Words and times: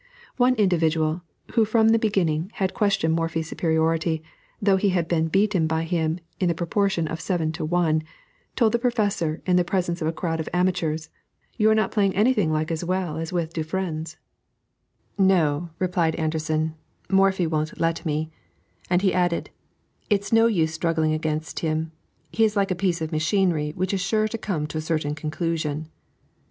One 0.37 0.55
individual, 0.55 1.21
who 1.51 1.63
from 1.63 1.89
the 1.89 1.99
beginning, 1.99 2.49
had 2.55 2.73
questioned 2.73 3.13
Morphy's 3.13 3.47
superiority, 3.47 4.23
though 4.59 4.77
he 4.77 4.89
had 4.89 5.07
been 5.07 5.27
beaten 5.27 5.67
by 5.67 5.83
him 5.83 6.17
in 6.39 6.47
the 6.47 6.55
proportion 6.55 7.07
of 7.07 7.21
7 7.21 7.51
to 7.51 7.63
1 7.65 8.01
told 8.55 8.71
the 8.71 8.79
Professor 8.79 9.43
in 9.45 9.57
the 9.57 9.63
presence 9.63 10.01
of 10.01 10.07
a 10.07 10.11
crowd 10.11 10.39
of 10.39 10.49
amateurs: 10.51 11.11
"You 11.55 11.69
are 11.69 11.75
not 11.75 11.91
playing 11.91 12.15
any 12.15 12.33
thing 12.33 12.51
like 12.51 12.71
as 12.71 12.83
well 12.83 13.17
as 13.17 13.31
with 13.31 13.53
Dufresne." 13.53 14.05
"No," 15.19 15.69
replied 15.77 16.15
Anderssen, 16.15 16.73
"Morphy 17.11 17.45
won't 17.45 17.79
let 17.79 18.03
me;" 18.03 18.31
and 18.89 19.03
he 19.03 19.13
added, 19.13 19.51
"It 20.09 20.21
is 20.23 20.33
no 20.33 20.47
use 20.47 20.73
struggling 20.73 21.13
against 21.13 21.59
him; 21.59 21.91
he 22.31 22.43
is 22.43 22.55
like 22.55 22.71
a 22.71 22.81
piece 22.81 23.01
of 23.01 23.11
machinery 23.11 23.69
which 23.75 23.93
is 23.93 24.01
sure 24.01 24.27
to 24.29 24.37
come 24.39 24.65
to 24.65 24.79
a 24.79 24.81
certain 24.81 25.13
conclusion." 25.13 25.89